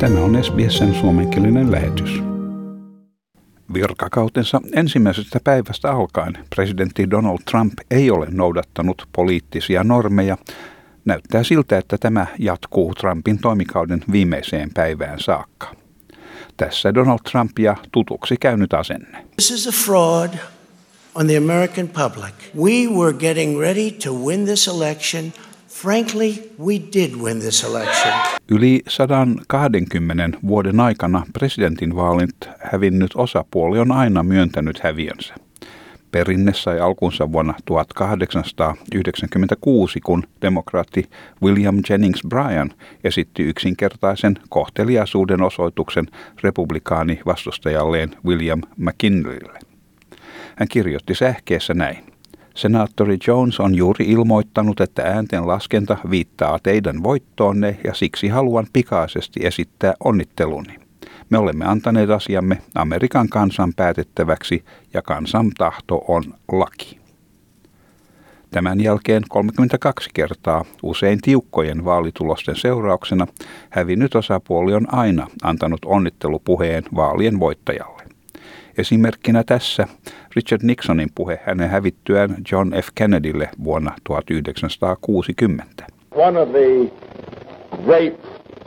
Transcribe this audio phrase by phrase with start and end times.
[0.00, 2.22] Tämä on SBSn suomenkielinen lähetys.
[3.74, 10.38] Virkakautensa ensimmäisestä päivästä alkaen presidentti Donald Trump ei ole noudattanut poliittisia normeja.
[11.04, 15.74] Näyttää siltä, että tämä jatkuu Trumpin toimikauden viimeiseen päivään saakka.
[16.56, 19.26] Tässä Donald Trump ja tutuksi käynyt asenne.
[19.36, 20.30] This is a fraud
[21.14, 22.34] on the American public.
[22.56, 25.32] We were getting ready to win this election.
[25.82, 28.12] Frankly, we did win this election.
[28.50, 35.34] Yli 120 vuoden aikana presidentinvaalit hävinnyt osapuoli on aina myöntänyt häviönsä.
[36.10, 41.04] Perinne sai alkunsa vuonna 1896, kun demokraatti
[41.42, 42.70] William Jennings Bryan
[43.04, 46.06] esitti yksinkertaisen kohteliaisuuden osoituksen
[46.42, 49.58] republikaani vastustajalleen William McKinleylle.
[50.56, 52.17] Hän kirjoitti sähkeessä näin.
[52.58, 59.40] Senaattori Jones on juuri ilmoittanut, että äänten laskenta viittaa teidän voittoonne ja siksi haluan pikaisesti
[59.46, 60.74] esittää onnitteluni.
[61.30, 66.98] Me olemme antaneet asiamme Amerikan kansan päätettäväksi ja kansan tahto on laki.
[68.50, 73.26] Tämän jälkeen 32 kertaa usein tiukkojen vaalitulosten seurauksena
[73.70, 78.07] hävinnyt osapuoli on aina antanut onnittelupuheen vaalien voittajalle.
[78.78, 79.86] Esimerkkinä tässä
[80.36, 82.88] Richard Nixonin puhe hänen hävittyään John F.
[82.94, 85.86] Kennedylle vuonna 1960.
[86.14, 86.90] One of the
[87.84, 88.14] great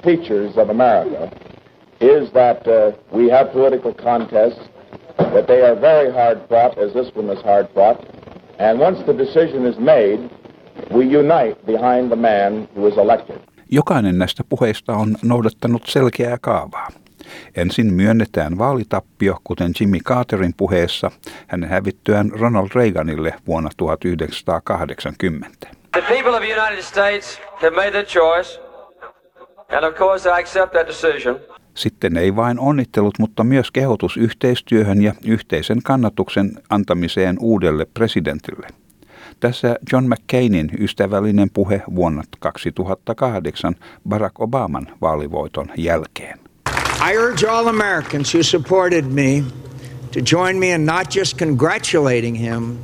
[0.03, 1.35] features of America
[2.01, 4.69] is that uh, we have political contests,
[5.17, 7.99] that they are very hard fought, as this one is hard fought.
[8.59, 10.19] And once the decision is made,
[10.91, 13.39] we unite behind the man who is elected.
[13.71, 16.87] Jokainen näistä puheista on noudattanut selkeää kaavaa.
[17.55, 21.11] Ensin myönnetään vaalitappio, kuten Jimmy Carterin puheessa
[21.47, 25.67] hänen hävittyään Ronald Reaganille vuonna 1980.
[25.91, 28.59] The people of the United States have made their choice,
[29.77, 31.39] and of course I accept that decision.
[31.73, 38.67] Sitten ei vain onnittelut, mutta myös kehotus yhteistyöhön ja yhteisen kannatuksen antamiseen uudelle presidentille.
[39.39, 43.75] Tässä John McCainin ystävällinen puhe vuonna 2008
[44.09, 46.39] Barack Obaman vaalivoiton jälkeen.
[47.03, 49.43] I urge all Americans who supported me
[50.11, 52.77] to join me in not just congratulating him,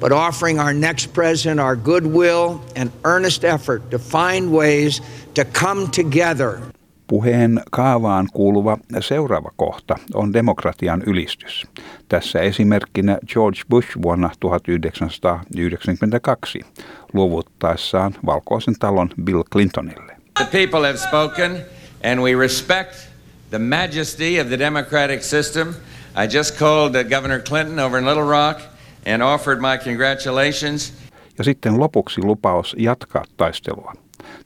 [0.00, 5.02] but offering our next president our goodwill and earnest effort to find ways
[5.34, 6.60] to come together.
[7.06, 11.66] Puheen kaavaan kuuluva seuraava kohta on demokratian ylistys.
[12.08, 16.60] Tässä esimerkkinä George Bush vuonna 1992
[17.12, 20.16] luovuttaessaan valkoisen talon Bill Clintonille.
[20.34, 21.64] The people have spoken
[22.04, 23.07] and we respect
[23.50, 25.74] the majesty of the democratic system.
[26.14, 28.60] I just called uh, Governor Clinton over in Little Rock
[29.06, 30.92] and offered my congratulations.
[31.38, 33.92] Ja sitten lopuksi lupaus jatkaa taistelua.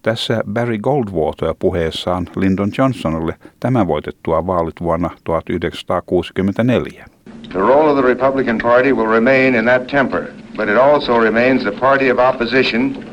[0.02, 7.04] Tässä Barry Goldwater puheessaan Lyndon Johnsonille tämän voitettua vaalit vuonna 1964.
[7.52, 10.22] The role of the Republican Party will remain in that temper,
[10.56, 13.04] but it also remains the party of opposition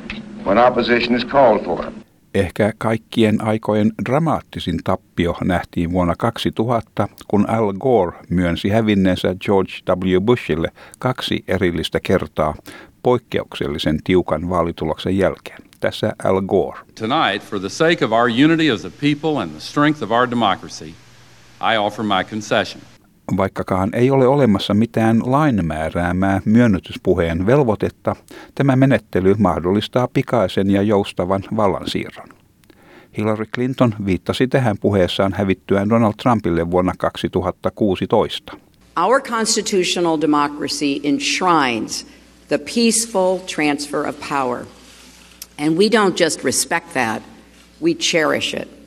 [0.46, 1.99] when opposition is called for.
[2.34, 10.22] Ehkä kaikkien aikojen dramaattisin tappio nähtiin vuonna 2000, kun Al Gore myönsi hävinneensä George W.
[10.22, 12.56] Bushille kaksi erillistä kertaa
[13.04, 15.58] poikkeuksellisen tiukan vaalituloksen jälkeen.
[15.80, 16.80] Tässä Al Gore.
[17.00, 20.32] Tonight, for the sake of our unity as a people and the strength of our
[20.32, 20.94] democracy,
[21.74, 22.99] I offer my concession.
[23.38, 28.16] Vaikkakaan ei ole olemassa mitään lainmääräämää myönnytyspuheen velvoitetta,
[28.56, 32.30] tämä menettely mahdollistaa pikaisen ja joustavan vallansiirron.
[33.18, 38.58] Hillary Clinton viittasi tähän puheessaan hävittyään Donald Trumpille vuonna 2016.
[39.06, 42.08] Our constitutional democracy enshrines
[42.48, 44.66] the peaceful transfer of power.
[45.58, 47.24] And we don't just respect that,
[47.82, 48.79] we cherish it.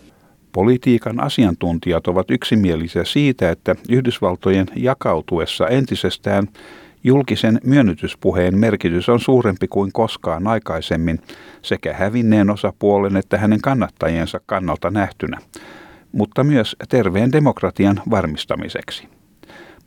[0.52, 6.48] Politiikan asiantuntijat ovat yksimielisiä siitä, että Yhdysvaltojen jakautuessa entisestään
[7.04, 11.18] julkisen myönnytyspuheen merkitys on suurempi kuin koskaan aikaisemmin
[11.62, 15.38] sekä hävinneen osapuolen että hänen kannattajiensa kannalta nähtynä,
[16.12, 19.08] mutta myös terveen demokratian varmistamiseksi.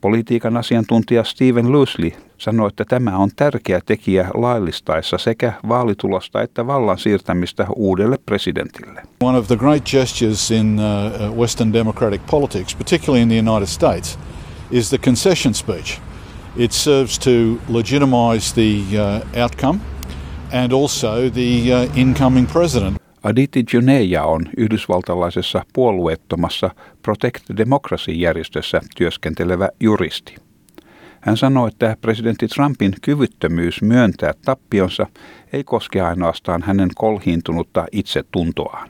[0.06, 6.98] Politiikan asiantuntija Steven Lusley sanoi, että tämä on tärkeä tekijä laillistaessa sekä vaalitulosta että vallan
[6.98, 9.02] siirtämistä uudelle presidentille.
[9.24, 13.68] One of the great gestures in uh, uh, Western democratic politics, particularly in the United
[13.68, 14.20] States,
[14.72, 16.00] is the concession speech.
[16.58, 17.32] It serves to
[17.70, 19.80] legitimize the uh, outcome
[20.54, 23.05] and also the incoming president.
[23.26, 26.70] Aditi Juneja on yhdysvaltalaisessa puolueettomassa
[27.02, 30.36] Protect Democracy-järjestössä työskentelevä juristi.
[31.22, 35.08] Hän sanoi, että presidentti Trumpin kyvyttömyys myöntää tappionsa
[35.54, 38.90] ei koske ainoastaan hänen kolhiintunutta itsetuntoaan.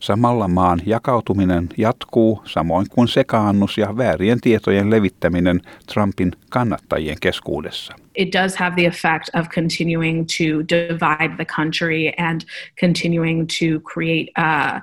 [0.00, 5.60] Samalla maan jakautuminen jatkuu, samoin kuin sekaannus ja väärien tietojen levittäminen
[5.92, 7.94] Trumpin kannattajien keskuudessa.
[8.14, 12.40] It does have the effect of continuing to divide the country and
[12.80, 14.80] continuing to create uh,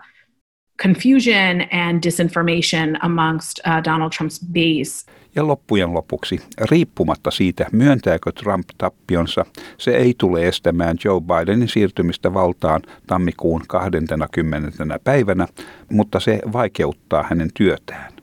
[0.83, 5.05] confusion and disinformation amongst uh, Donald Trump's base.
[5.35, 6.39] Ja loppujen lopuksi,
[6.71, 9.45] riippumatta siitä, myöntääkö Trump tappionsa,
[9.77, 14.99] se ei tule estämään Joe Bidenin siirtymistä valtaan tammikuun 20.
[15.03, 15.47] päivänä,
[15.91, 18.13] mutta se vaikeuttaa hänen työtään.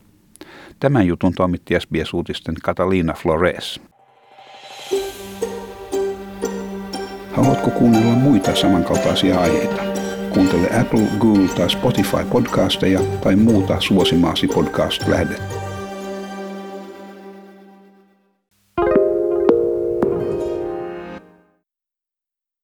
[0.81, 3.81] Tämän jutun toimitti SBS-uutisten Catalina Flores.
[7.33, 9.83] Haluatko kuunnella muita samankaltaisia aiheita?
[10.35, 15.62] Kuuntele Apple, Google tai Spotify podcasteja tai muuta suosimaasi podcast-lähdettä.